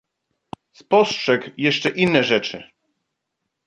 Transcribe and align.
"Spostrzegł 0.73 1.45
jeszcze 1.57 1.89
inne 1.89 2.23
rzeczy." 2.23 2.63